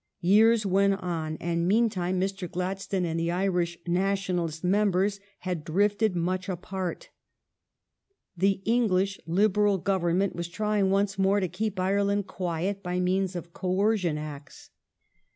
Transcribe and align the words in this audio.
Years 0.21 0.65
went 0.65 0.95
on, 0.95 1.37
and 1.39 1.67
meantime 1.67 2.19
Mr. 2.19 2.49
Gladstone 2.51 3.05
and 3.05 3.19
the 3.19 3.29
Irish 3.29 3.77
NationaHst 3.83 4.63
members 4.63 5.19
had 5.41 5.63
drifted 5.63 6.15
much 6.15 6.49
apart. 6.49 7.09
The 8.35 8.63
English 8.65 9.19
Liberal 9.27 9.77
Government 9.77 10.35
was 10.35 10.47
trying 10.47 10.89
once 10.89 11.19
again 11.19 11.41
to 11.41 11.47
keep 11.47 11.79
Ireland 11.79 12.25
quiet 12.25 12.81
by 12.81 12.99
means 12.99 13.35
of 13.35 13.53
coercion 13.53 14.17
Acts. 14.17 14.71